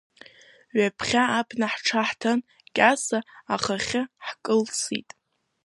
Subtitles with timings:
[0.75, 2.39] Ҩаԥхьа абна ҳҽаҳҭан,
[2.75, 3.19] Кьаса
[3.53, 5.09] ахахьы ҳкылсит.